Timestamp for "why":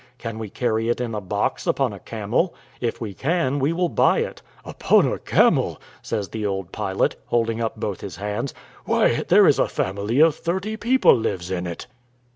8.85-9.21